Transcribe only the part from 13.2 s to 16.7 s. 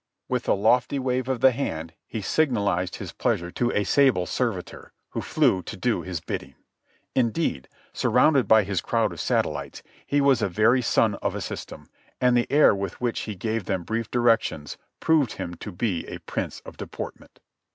he gave them brief directions proved him to be a Prince